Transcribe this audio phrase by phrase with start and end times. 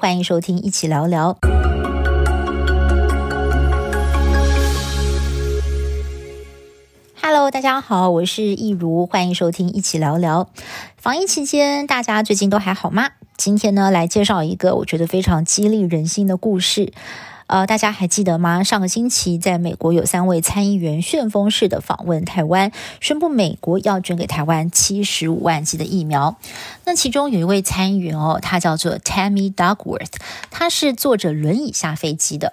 [0.00, 1.36] 欢迎收听，一起聊聊。
[7.20, 10.48] Hello，大家好，我是易如，欢迎收听，一起聊聊。
[10.98, 13.10] 防疫期间，大家最近都还好吗？
[13.36, 16.92] 今天呢，来介绍一个我觉得非常激励人心的故事。
[17.48, 18.62] 呃，大家还记得吗？
[18.62, 22.70] 上个星期，在美国有三位参议员旋风式的访问台湾，
[23.00, 26.36] 宣布美国要捐给台湾七十五万剂的疫苗。
[26.84, 30.12] 那其中有一位参议员哦，他叫做 Tammy Duckworth，
[30.50, 32.52] 他是坐着轮椅下飞机的。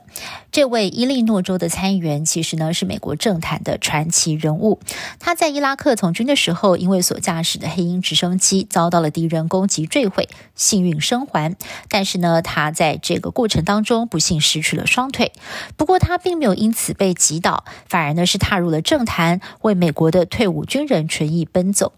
[0.49, 4.80] 这位伊利诺州的参议员其实呢是美国政坛的传奇人物。
[5.20, 11.57] 他在伊拉克从军的时候，因为所驾驶的黑鹰直升机遭到了敌人攻击坠毁，幸运生还。
[11.90, 15.31] 但是呢，他在这个过程当中不幸失去了双腿，
[15.75, 21.93] 不过他并没有因此被击倒，反而呢是踏入了政坛，为美国的退伍军人权益奔走。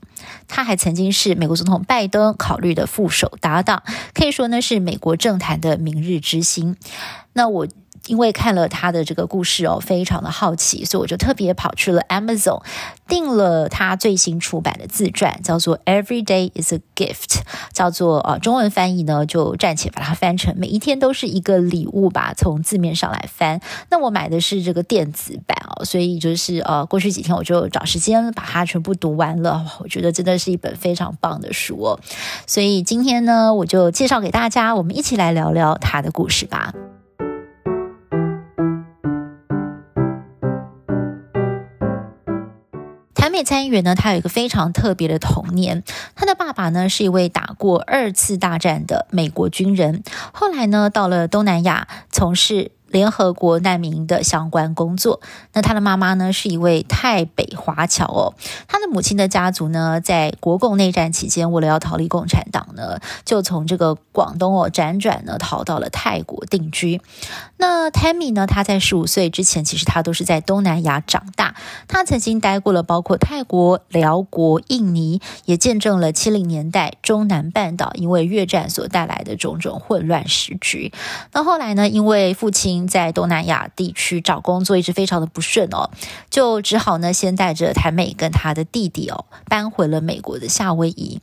[0.48, 3.84] 他还曾经是美国总统拜登考虑的副手搭档，
[4.14, 6.76] 可以说呢是美国政坛的明日之星。
[7.34, 7.68] 那我。
[8.08, 12.64] 因为看了他的这个故事哦，非常的好奇，所以我就特别跑去了 Amazon，
[13.08, 17.16] 订了他最新出版的自传，叫做《Every Day Is a Gift》，
[17.72, 22.34] 叫做呃中文翻译呢就暂且把它翻成每一天都是一个礼物吧。
[22.36, 32.00] 从字面上来翻，那我买的是这个电子版哦，所以就是呃过去几天我就找时间把它全部读完了，我觉得真的是一本非常棒的书哦。
[32.46, 36.74] 所以今天呢，我就介绍给大家，我们一起来聊聊他的故事吧。
[43.30, 45.84] 美参议员呢，他有一个非常特别的童年。
[46.16, 50.04] 他的爸爸呢，是一位打过二次大战的美国军人，
[50.34, 52.72] 后来呢，到了东南亚从事。
[52.90, 55.22] 联合国难民的相关工作。
[55.54, 58.34] 那他的妈妈呢，是一位泰北华侨哦。
[58.68, 67.02] 他的母亲的家族呢，在国共内战期间，为了要逃离共产党呢，就从这个广东哦辗转呢，逃到了泰国定居。
[67.58, 71.56] 那 Tammy 呢，他在十五岁之前，其实他都是在东南亚长大。
[71.88, 80.94] 他曾经待过了包括泰国、寮国、印尼，也见证了七零年代中南半岛因为越战所带来的种种混乱时局。
[81.32, 85.90] 那后来呢，因为父亲在东南亚地区找工作一直非常的不顺哦，
[86.30, 91.22] 就只好呢先带着台美跟他的弟弟哦搬回了美国的夏威夷。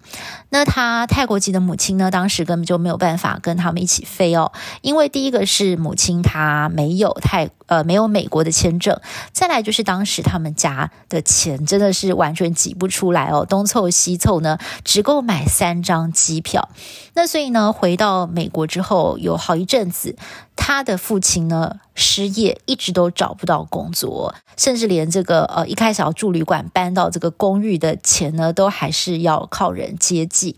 [0.48, 9.00] 那他泰国籍的母亲呢，当时根本就没有办法跟他们一起飞哦，因为第一个是母亲她没有泰呃没有美国的签证，
[9.32, 16.68] 再来就是当时他们家的钱真的是完全挤不出来哦，东凑西凑呢只够买三张机票。
[17.14, 20.16] 那所以呢回到美国之后有好一阵子。
[20.56, 30.56] 他的父亲呢，失业，一直都找不到工作，甚至连这个呃一开始要住旅馆搬到这个公寓的钱呢，都还是要靠人接济。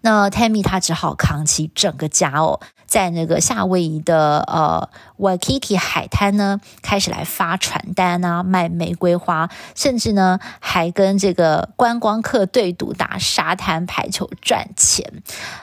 [0.00, 2.58] 那 Tammy 他只好扛起整个家哦。
[2.94, 4.88] 在那个夏威夷的呃
[5.18, 15.04] Waikiki 海滩呢，开始来发传单啊，卖玫瑰花，甚至呢还跟这个观光客对赌打沙滩排球赚钱。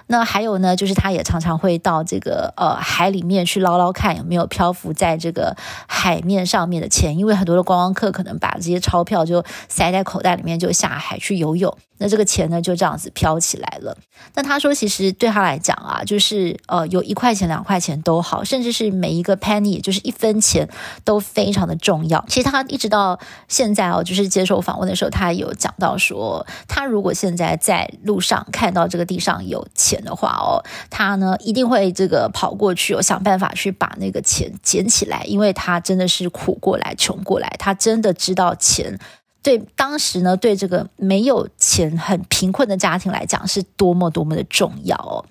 [0.08, 5.56] 那还有呢，就是他也常常会到这个呃海里面去捞捞看有没有漂浮在这个
[5.88, 13.96] 海面上面的钱，因为很多的观光客可能把这些钞票就塞在口袋里面就下海去游泳，那这个钱呢就这样子飘起来了。
[14.34, 17.16] 那他说，其实对他来讲啊，就是呃有一。
[17.22, 20.68] 块钱两块钱都好，甚至是每一个 penny，就是一分钱
[21.06, 22.26] 都非常的重要。
[22.28, 38.98] 其实他一直到现在哦，就是接受访问的时候，他有讲到说，他如果现在在路上看到这个地上有钱的话哦，他呢一定会这个跑过去哦，想办法去把那个钱捡起来，因为他真的是苦过来、穷过来，他真的知道钱
[39.44, 45.26] 对当时呢，对这个没有钱、很贫困的家庭来讲是多么多么的重要哦。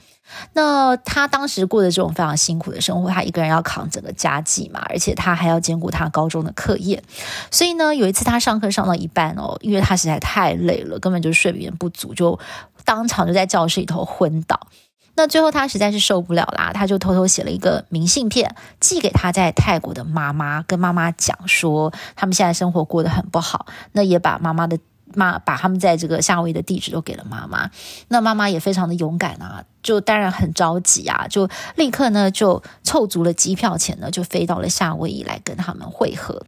[0.52, 7.02] 那他当时过的这种非常辛苦的生活，他一个人要扛整个家计嘛，而且他还要兼顾他高中的课业，
[7.50, 12.38] 所以呢，有一次他上课上到一半哦，因为他实在太累了，根本就睡眠不足，就
[12.84, 14.58] 当场就在教室里头昏倒。
[15.16, 24.78] 那最后他实在是受不了啦，他就偷偷写了一个明信片寄给他在泰国的妈妈，跟妈妈讲说他们现在生活过得很不好，那也把妈妈的。
[25.14, 27.70] 妈把他们在这个夏威夷的地址都给了妈妈，
[28.08, 36.44] 那妈妈也非常的勇敢啊，就当然很着急啊，就立刻呢就凑足了机票钱呢，就飞到了夏威夷来跟他们会合。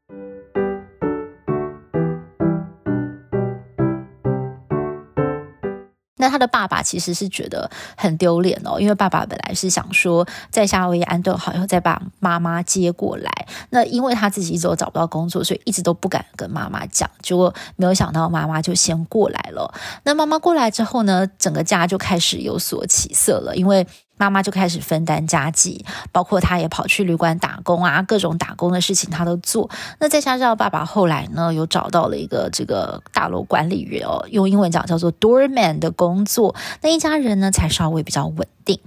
[6.22, 13.28] 那他的爸爸其实是觉得很丢脸哦，因为爸爸本来是想说在夏威夷安顿好以后再把妈妈接过来。
[13.70, 17.10] 那因为他自己一直都找不到工作，所以一直都不敢跟妈妈讲。
[17.22, 19.74] 结果没有想到妈妈就先过来了。
[20.04, 23.84] 那妈妈过来之后呢，整个家就开始有所起色了，因为。
[24.22, 29.69] 妈妈就开始分担家计，包括他也跑去旅馆打工啊，各种打工的事情他都做。
[29.98, 38.78] 那再加上爸爸后来呢，又找到了一个这个大楼管理员哦，用英文讲叫做 doorman 的工作，那一家人呢才稍微比较稳定。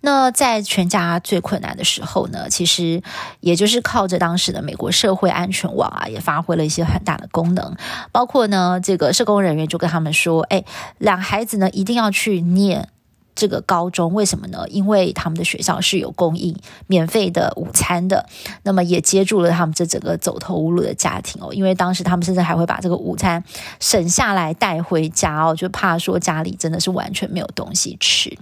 [0.00, 3.00] 那在全家最困难的时候呢，其实
[3.38, 7.76] 也就是靠着当时的美国社会安全网啊，也发挥了一些很大的功能，
[8.10, 10.64] 包括呢，这个社工人员就跟他们说，哎，
[10.98, 12.88] 两孩子呢一定要去念。
[13.34, 14.64] 这个高中为什么呢？
[14.68, 16.54] 因为他们的学校是有供应
[16.86, 18.26] 免费的午餐的，
[18.62, 21.52] 那么也接住了他们这整个走投无路的家庭哦。
[21.52, 23.42] 因为当时他们甚至还会把这个午餐
[23.80, 28.36] 省下来带回家哦，就怕说家里真的是完全没有东西吃。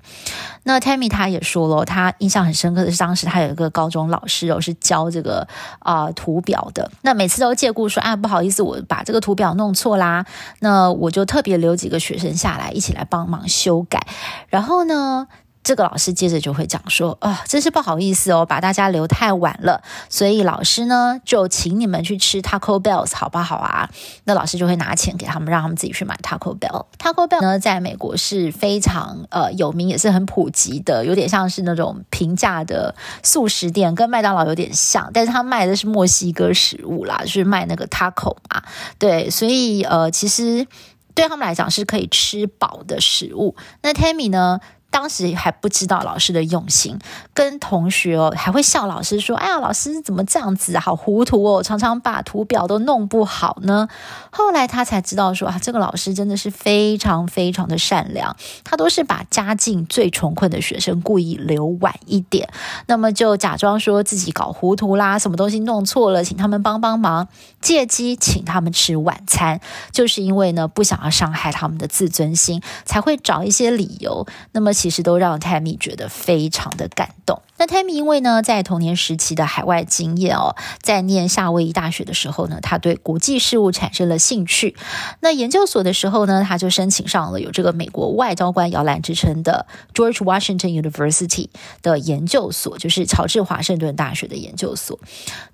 [0.65, 5.47] 那 Tammy 他也说了，他印象很深刻的是当时他有一个高中老师哦，是教这个
[5.79, 6.91] 啊、图表的。
[7.03, 10.27] 那每次都借故说啊，不好意思，我把这个图表弄错啦，
[10.59, 14.05] 那我就特别留几个学生下来一起来帮忙修改，
[14.49, 14.81] 然后。
[14.91, 15.29] 呢，
[15.63, 23.91] 这个老师接着就会讲说，啊、真是不好意思哦，把大家留太晚了，所以老师呢就请你们去吃 Taco Bell 好不好啊？
[24.25, 26.87] 那老师就会拿钱给他们，让他们自己去买 Taco Bell。
[26.99, 38.63] Taco Bell 呢，在美国是非常呃有名，也是很普及的，有点像是那种平价的速食店，跟麦当劳有点像，但是他卖的是墨西哥食物啦，就是卖那个 Taco 嘛，
[38.99, 40.67] 对，所以呃，其实
[41.15, 43.55] 对他们来讲是可以吃饱的食物。
[43.83, 44.59] 那 Tammy 呢？
[44.91, 46.99] 当时还不知道老师的用心，
[47.33, 53.89] 跟同学哦还会笑老师说：“哎呀，老师怎么这样子啊，好糊涂哦，常常把图表都弄不好呢。”
[54.33, 62.49] 后来他才知道说啊，这个老师真的是非常非常的善良，他都是把家境最穷困的学生故意留晚一点，
[62.87, 67.29] 那么就假装说自己搞糊涂啦，什么东西弄错了，请他们帮帮忙，
[67.61, 69.61] 借机请他们吃晚餐，
[69.93, 74.27] 就是因为呢不想要伤害他们的自尊心，才会找一些理由。
[74.51, 74.73] 那么。
[74.81, 77.43] 其实都让泰米觉得非常的感动。
[77.61, 84.75] 那 Tammy 因为呢，在童年时期的海外经验哦，在念夏威夷大学的时候呢，他对国际事务产生了兴趣。
[85.21, 91.51] 那研究所的时候呢，他就申请上了有这个美国外交官摇篮之称的 George Washington University
[91.83, 94.99] 的研究所，就是乔治华盛顿大学的研究所。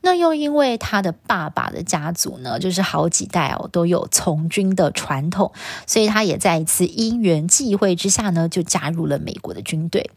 [0.03, 5.51] 那又因为他的爸爸的家族呢，就是好几代哦都有从军的传统，
[5.89, 10.09] 所以他也在一次因缘际会之下呢，就加入了美国的军队。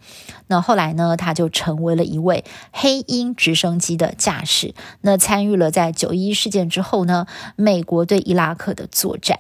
[0.45, 2.44] 那后来呢，他就成成为了一位
[2.74, 9.40] 黑鹰直升机的驾驶，那参与了在九一一事件之后呢，美国对伊拉克的作战。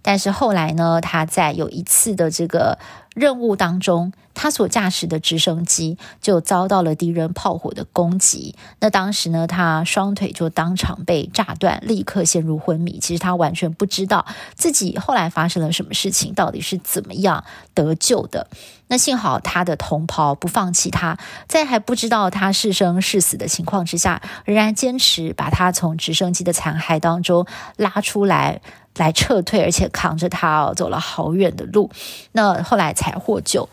[0.00, 2.78] 但是后来呢，他在有一次的这个
[3.14, 8.54] 任务当中，他所驾驶的直升机就遭到了敌人炮火的攻击。
[8.80, 12.98] 那当时呢，他双腿就当场被炸断，立刻陷入昏迷。
[12.98, 17.44] 其实他完全不知道自己后来发生了什么事情，到底是怎么样
[17.74, 18.48] 得救的。
[18.88, 21.18] 那幸好他的同袍不放弃他，
[21.48, 27.46] 在还不知道他是生是死的情况之下，仍然坚持把他从直升机的残骸当中
[27.76, 28.60] 拉出来。
[28.96, 31.90] 来撤退，而且扛着他，走了好远的路，
[32.32, 33.66] 那后来才获救。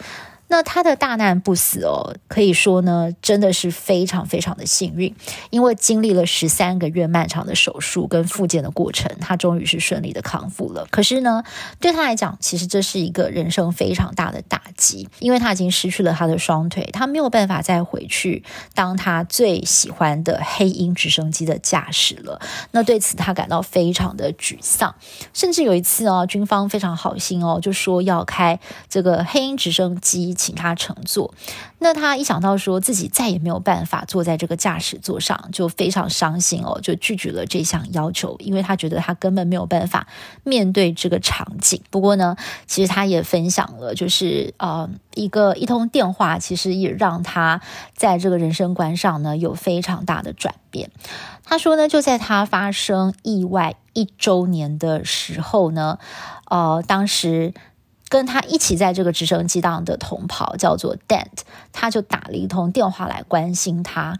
[0.51, 5.15] 那他的大难不死哦，可以说呢，真的是非常非常的幸运，
[5.51, 10.87] 因为经历了十三个月漫长的手术跟复健的过程，他终于是顺利的康复了。
[10.89, 11.43] 可是呢，
[11.79, 18.43] 对他来讲，其实这是一个人生非常大的打击，因为他已经失去了他的双腿，他没有办法再回去
[18.73, 22.41] 当他最喜欢的黑鹰直升机的驾驶了。
[22.71, 24.95] 那对此他感到非常的沮丧，
[25.31, 30.35] 甚至有一次哦，军方非常好心哦，就说要开这个黑鹰直升机。
[30.39, 31.33] 请他乘坐，
[31.79, 40.07] 那他一想到说自己再也没有办法坐在这个驾驶座上，就非常伤心哦，就拒绝了这项要求，因为他觉得他根本没有办法
[40.45, 41.81] 面对这个场景。
[41.89, 47.59] 不过呢，其实他也分享了，就是呃，一个一通电话，其实也让他
[47.93, 50.89] 在这个人生观上呢有非常大的转变。
[51.43, 55.99] 他说呢，就在他发生意外一周年的时候呢，
[56.45, 57.53] 呃，当时。
[58.09, 64.19] 跟他一起在这个直升机上的同袍叫做 Dent，他就打了一通电话来关心他。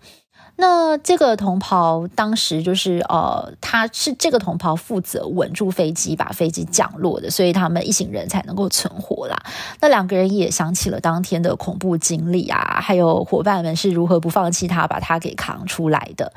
[0.61, 9.41] 那这个同袍当时就是呃，他是这个同袍负责稳住飞机，把飞机降落的，所以他们一行人才能够存活啦。
[9.79, 16.33] 那两个人也想起了当天的恐怖经历啊，还有伙伴们是如何不放弃他，把他给扛出来的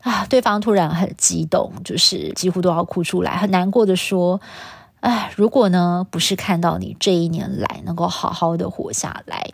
[0.00, 0.24] 啊。
[0.26, 4.40] 对方突然很激动，就是几乎都要哭出来，很难过的说。
[5.06, 9.50] 哎，如果呢，不是看到你这一年来能够好好的活下来，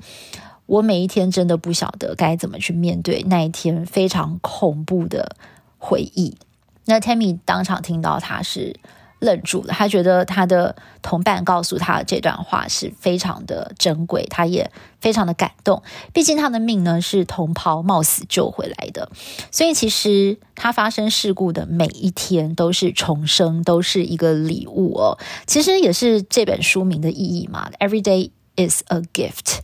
[0.65, 5.37] 我每一天真的不晓得该怎么去面对那一天非常恐怖的
[5.77, 6.39] 回忆。
[6.87, 8.77] 那 Tammy 当场听到他是
[9.23, 9.73] 愣住了。
[9.73, 15.83] 他觉得他的同伴告诉他这段话是非常的珍贵，他也非常的感动。
[16.13, 19.09] 毕竟他的命呢是同袍冒死救回来的，
[19.51, 25.19] 所以其实他发生事故的每一天都是重生，都是一个礼物哦。
[25.47, 28.31] 其实也是这本书名的意义嘛，Every day。
[28.55, 29.61] is a gift，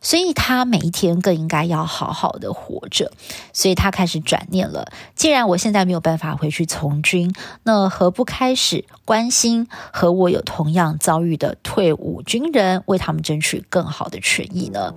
[0.00, 3.12] 所以他每一天更应该要好好的活着。
[3.52, 4.90] 所以他开始转念了。
[5.14, 14.94] 既然我现在没有办法回去从军，那何不开始关心和我有同样遭遇的退伍军人，为他们争取更好的权益呢？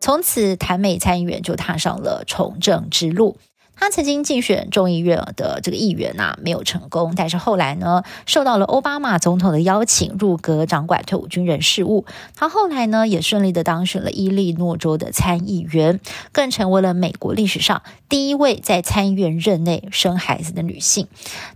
[0.00, 3.36] 从此，谭美参议员就踏上了从政之路。
[3.80, 7.14] 他曾经竞选众议院的这个议员呐、啊，没有成功。
[7.16, 12.04] 但是后来呢，受到了奥巴马总统的邀请，入阁掌管退伍军人事务。
[12.36, 15.98] 他后来呢，也顺利的当选了伊利诺州的参议员，
[16.30, 21.06] 更成为了美国历史上第一位在参议院任内生孩子的女性。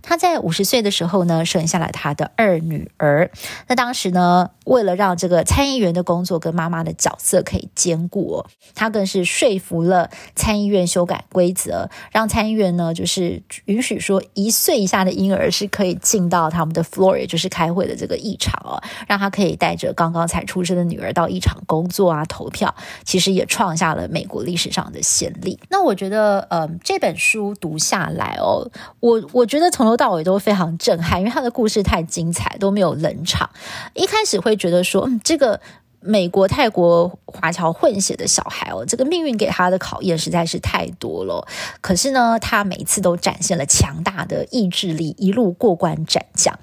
[0.01, 3.29] 她在五十岁的时候呢，生下了她的二女儿。
[3.67, 11.89] 那当时呢，为了让这个参议员的工作跟妈妈的角色可以兼顾哦，她更是说服了参议院修改规则。
[12.11, 25.59] 让参议院呢，就是允许说一岁以下的婴儿是可以进到他们的 floor，也就是开会的这个议场哦，让他可以带着刚刚才出生的女儿到议场工作啊、投票，其实也创下了美国历史上的先例。
[25.69, 33.49] 那我觉得，嗯、呃，这本书读下来哦，我我觉得从头到尾都非常震撼，因为他的故事太精彩，都没有冷场。
[33.93, 35.59] 一开始会觉得说，嗯，这个。
[36.07, 41.47] 美国泰国华侨混血的小孩哦，这个命运给他的考验实在是太多了。
[41.81, 46.59] 可是呢，他每一次都展现了强大的意志力，一路过关斩将。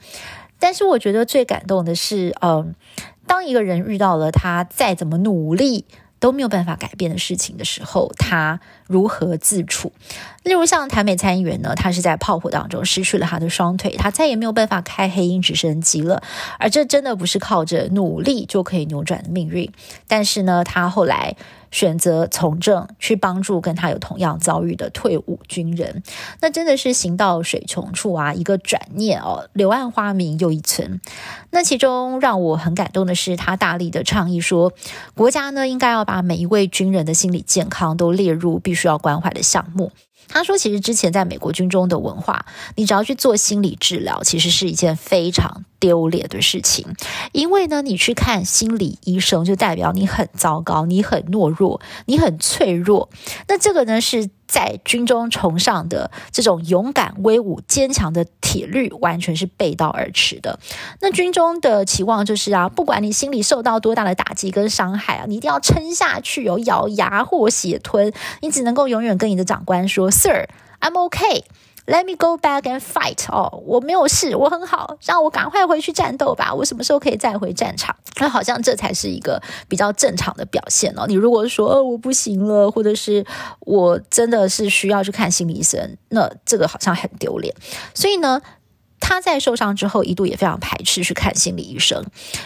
[0.60, 2.76] 但是我觉得最感动的是，嗯，
[3.26, 5.86] 当一个人遇到了他再怎么努力，
[6.22, 9.92] 都没有办法改变的事情的时候，他如何自处？
[10.44, 16.22] 例如像台美参议员呢，他是在炮火当中失去了他的双腿，他再也没有办法开黑鹰直升机了。
[16.58, 19.70] 而这真的不是靠着努力就可以扭转的命运。
[20.06, 21.36] 但是呢，他后来。
[21.72, 26.02] 选择从政去帮助跟他有同样遭遇的退伍军人，
[26.42, 28.34] 那真的是行到水穷处啊！
[28.34, 31.00] 一个转念哦，柳暗花明又一村。
[31.48, 34.74] 那其中让我很感动的是，他大力的倡议说，
[35.14, 39.92] 国家呢应该要把每一位军人的心理健康都列入必须要关怀的项目。
[40.28, 46.86] 他说，其实之前在美国军中的文化，你只要去做心理治疗，其实是一件非常丢脸的事情。
[47.32, 53.08] 因为呢，你去看心理医生，就代表你很糟糕，你很懦弱，你很脆弱。
[53.48, 54.28] 那这个呢，是。
[54.52, 60.58] 在军中崇尚的这种勇敢、威武、坚强的铁律，完全是背道而驰的。
[61.00, 68.12] 那军中的期望就是啊，不管你心里受到多大的打击跟伤害啊，你一定要撑下去，有咬牙或血吞。
[68.42, 71.44] 你只能够永远跟你的长官说：“Sir，I'm OK。”
[71.86, 76.54] Let me go back and fight 哦，我没有事，我很好，让我赶快回去战斗吧。
[76.54, 77.94] 我什么时候可以再回战场？
[78.20, 81.06] 那好像这才是一个比较正常的表现哦。
[81.08, 83.24] 你如果说，哦，我不行了，或者是
[83.60, 87.52] 我真的是需要去看心理医生，那这个好像很丢脸。
[87.94, 88.40] 所以呢，
[89.04, 92.02] 他在受伤之后，一度也非常排斥去看心理医生，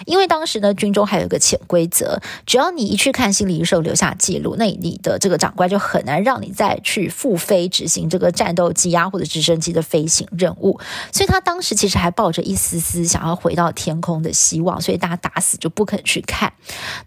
[0.07, 10.81] 因为当时呢，军中还有一个潜规则，只要你一去看心理医生，留下记录，那你的这个长官就很难让你再去复飞执行这个战斗机啊或者直升机的飞行任务。
[11.13, 16.51] 所以他当时其实还抱着一丝丝想要回到天空的希望，所以大家打死就不肯去看。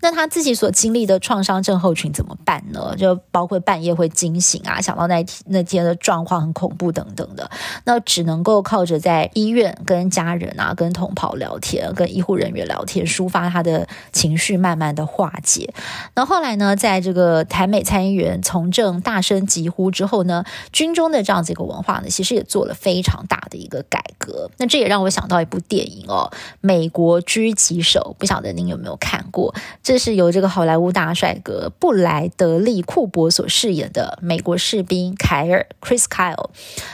[0.01, 2.95] 那他自己所经历的创伤症候群怎么办呢？
[2.95, 7.49] 就包括半夜会惊醒啊，想到那天那天的状况很恐怖等等的，
[7.85, 9.27] 那只能够靠着在。
[9.39, 15.73] 医院跟家人啊，跟同袍聊天，跟医护人员聊天，抒发他的情绪，慢慢的化解。
[16.15, 20.43] 那后来呢，在这个台美参议员从政大声疾呼之后呢，
[20.73, 24.51] 军中的这样子一个文化呢，其实也做了非常大的一个改革。
[24.57, 26.29] 那这也让我想到一部电影哦，
[26.59, 29.55] 《美国狙击手》，不晓得您有没有看过？
[29.81, 36.49] 这是由这个好莱坞大帅哥布莱德利库珀所饰演的美国士兵凯尔 （Chris Kyle）。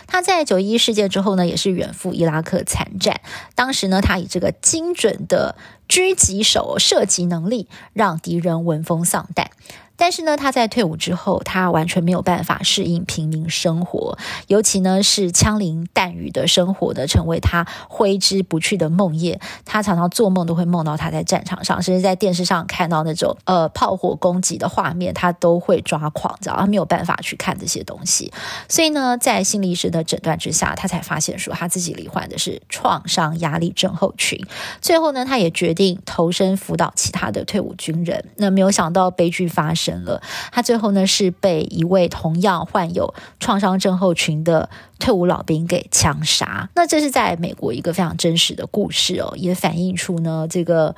[0.05, 2.55] 他在九一一事件之后呢，也是远赴伊拉克。
[2.55, 3.19] 克参战，
[3.53, 5.57] 当时呢，他以这个精准的
[5.89, 9.49] 狙击手射击能力，让敌人闻风丧胆。
[9.97, 19.39] 但是呢，他在退伍之后，他完全没有办法适应平民生活，尤其呢是枪林弹雨的生活呢，成为他挥之不去的梦魇。
[19.63, 28.33] 他常常做梦都会梦到他在战场上，甚至在电视上看到那种呃炮火攻击的画面，他都会抓狂，知道他没有办法去看这些东西。
[28.67, 34.45] 所以呢，在心理医生的诊断之下，他才发现说他自己罹患的是创伤压力症候群。
[34.81, 38.25] 最后呢，他也决定投身辅导其他的退伍军人。
[38.35, 39.84] 那没有想到悲剧发生。
[39.85, 40.21] 生了。
[40.51, 46.69] 他最后呢是被一位同样患有创伤症候群的退伍老兵给枪杀。
[46.75, 50.95] 那这是在美国一个非常真实的故事哦，也反映出呢这个。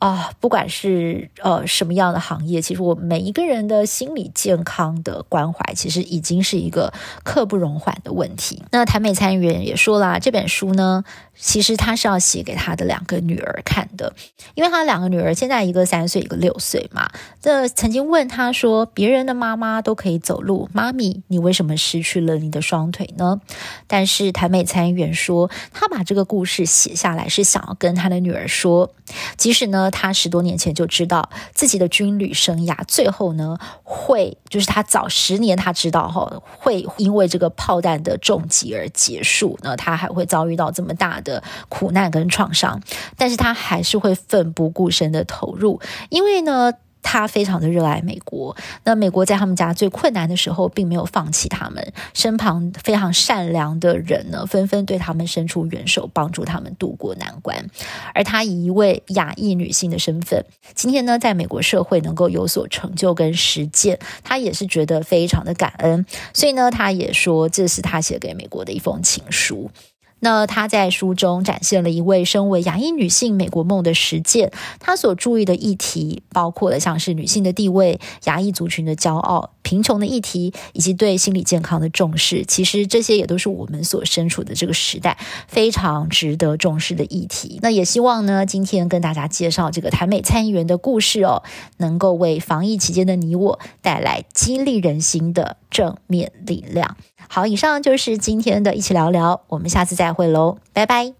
[0.00, 6.90] 啊，不管是呃什么样的行业，其实我们每一个人的心理健康的关怀，其实已经是一个
[7.22, 8.62] 刻不容缓的问题。
[8.70, 11.04] 那台美参议员也说了，这本书呢，
[11.40, 14.12] 其实他是要写给他的两个女儿看的，
[14.54, 17.10] 因为他两个女儿现在一个三岁，一个六岁嘛。
[17.40, 23.40] 这曾经问他说：“别人的妈妈都可以走路，妈咪，你为什么失去了你的双腿呢？”
[23.86, 28.94] 但是台美参议员说，他把这个故事写下来是想要跟他的女儿说，
[29.36, 29.90] 即使呢。
[29.92, 42.80] 他十多年前就知道自己的军旅生涯最后呢，会就是他早十年他知道哈会因为这个炮弹的重击而结束，那他还会遭遇到这么大的的苦难跟创伤，
[43.16, 46.72] 但是他还是会奋不顾身的投入，因为呢。
[47.02, 57.56] 他非常的热爱美国，那美国在他们家最困难的时候，并没有放弃他们，身旁非常善良的人呢，纷纷对他们伸出援手，帮助他们渡过难关。
[58.14, 60.44] 而他以一位亚裔女性的身份，
[60.74, 66.04] 今天呢，在美国社会能够有所成就跟实践，他也是觉得非常的感恩。
[66.34, 69.70] 所以呢，他也说，这是他写给美国的一封情书。
[70.20, 74.50] 那他在书中展现了一位身为牙裔女性美国梦的实践。
[74.78, 82.44] 他所注意的议题包括了像是女性的地位、牙裔族群的骄傲、贫穷的议题，以及对心理健康的重视。
[82.44, 87.60] 其实这些也都是我们所身处的这个时代非常值得重视的议题。
[87.62, 91.44] 那也希望呢，今天跟大家介绍这个台美参议员的故事哦，
[91.76, 96.96] 能够为防疫期间的你我带来激励人心的正面力量。
[97.28, 101.19] 好，以上就是今天的一起聊聊，我们下次再会喽，拜拜。